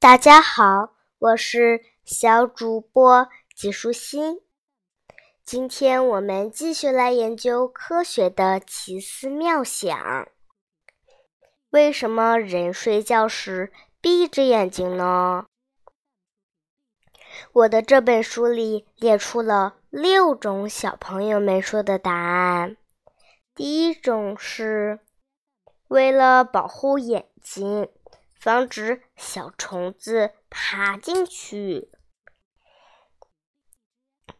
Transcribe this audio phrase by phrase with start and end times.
[0.00, 4.40] 大家好，我是小主播纪舒心。
[5.44, 10.26] 今天我们继续来研究科学的奇思妙想。
[11.68, 15.44] 为什么人睡觉时闭着眼睛呢？
[17.52, 22.78] 我的这本书里列出了六种小朋友们说的答案。
[23.54, 25.00] 第一种是
[25.88, 27.86] 为了保护眼睛。
[28.40, 31.90] 防止小虫子爬进去。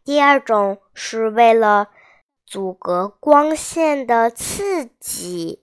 [0.03, 1.91] 第二种是为了
[2.47, 5.63] 阻隔光线的刺激。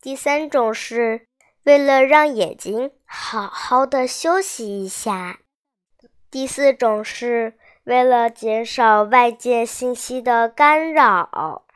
[0.00, 1.28] 第三种是
[1.64, 5.40] 为了让眼睛好好的休息一下。
[6.30, 11.66] 第四种是为了减少外界信息的干扰。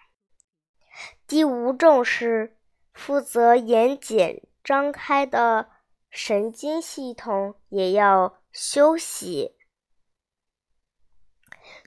[1.26, 2.56] 第五种是
[2.94, 4.48] 负责眼睑。
[4.68, 5.70] 张开的
[6.10, 9.56] 神经系统也要休息。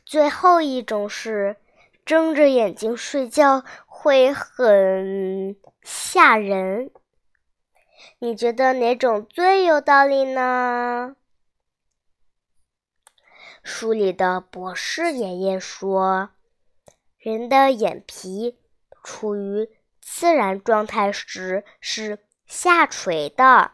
[0.03, 1.57] 最后一种是
[2.05, 6.89] 睁着眼睛睡觉会很吓人。
[8.17, 11.15] 你觉得哪种最有道理呢？
[13.61, 16.31] 书里的博士爷爷说，
[17.19, 18.57] 人的眼皮
[19.03, 22.25] 处于自然状态时是。
[22.51, 23.71] 下垂的。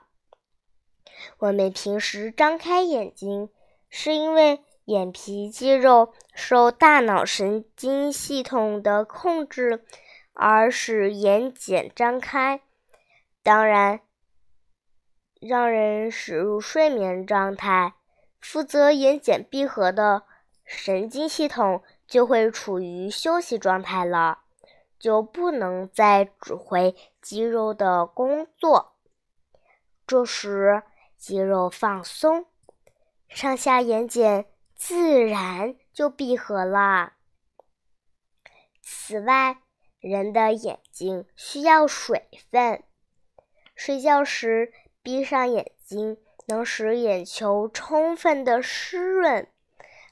[1.39, 3.49] 我们平时张开眼睛，
[3.89, 9.83] 是因为眼皮肌肉受大脑神经系统的控制，
[10.33, 12.61] 而使眼睑张开。
[13.41, 14.01] 当然，
[15.41, 17.95] 让人驶入睡眠状态，
[18.39, 20.21] 负责眼睑闭合的
[20.63, 24.43] 神经系统就会处于休息状态了。
[24.99, 28.95] 就不能再指挥肌肉的工作，
[30.05, 30.83] 这时
[31.17, 32.45] 肌肉放松，
[33.27, 37.13] 上下眼睑自然就闭合了。
[38.81, 39.57] 此外，
[39.99, 42.83] 人的眼睛需要水分，
[43.75, 44.71] 睡觉时
[45.03, 49.47] 闭上眼睛能使眼球充分的湿润，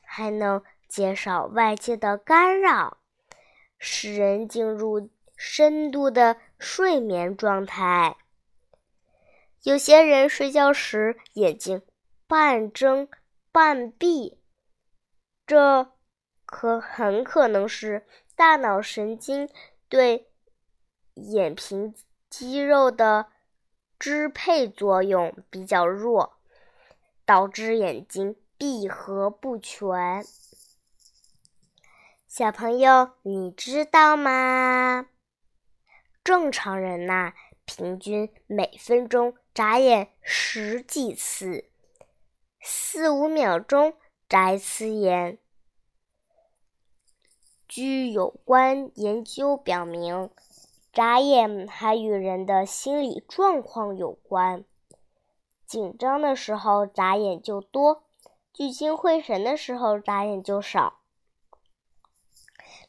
[0.04, 2.98] 还能减少外界的干扰。
[3.88, 8.18] 使人进入深度的睡眠状态。
[9.62, 11.84] 有些人睡觉时眼睛
[12.26, 13.08] 半睁
[13.52, 14.40] 半闭，
[15.46, 15.92] 这
[16.48, 19.48] 可很可能是大脑神经
[19.88, 20.32] 对
[21.14, 21.94] 眼皮
[22.28, 23.28] 肌肉的
[24.00, 26.40] 支配作用比较弱，
[27.24, 30.26] 导致眼睛闭合不全。
[32.38, 35.06] 小朋友，你知道吗？
[36.22, 37.32] 正常人呐，
[37.64, 41.70] 平均每分钟眨眼十几次，
[42.60, 43.94] 四五秒钟
[44.28, 45.40] 眨一次眼。
[47.70, 50.30] 据有关研究表明，
[50.92, 54.66] 眨眼还与人的心理状况有关。
[55.66, 58.04] 紧张的时候眨眼就多，
[58.52, 61.00] 聚精会神的时候眨眼就少。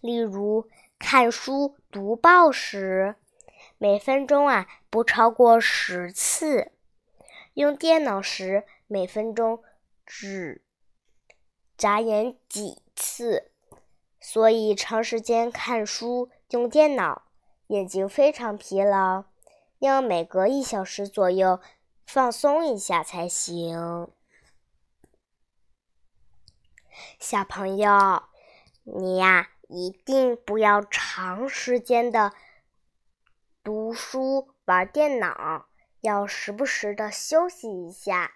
[0.07, 0.69] 例如，
[0.99, 3.17] 看书、读报时，
[3.77, 6.71] 每分钟啊不超过十次；
[7.55, 9.63] 用电脑时，每分钟
[10.07, 10.63] 只
[11.77, 13.51] 眨眼几次。
[14.21, 17.23] 所以，长时间看书、用电脑，
[17.67, 19.25] 眼睛非常疲劳，
[19.81, 21.61] 要每隔一小时左右
[22.07, 24.09] 放松一下才行。
[27.19, 28.23] 小朋友，
[28.85, 29.51] 你呀。
[29.69, 32.33] 一定不要长时间的
[33.65, 35.67] 读书玩电脑，
[36.01, 38.33] 要时不时的休息一下，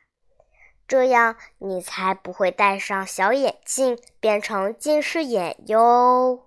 [0.88, 6.46] 这样你才不会戴上小眼镜变成近视眼哟。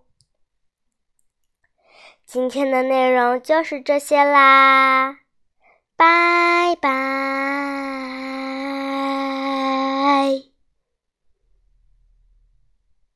[2.26, 5.20] 今天的内容就是这些啦，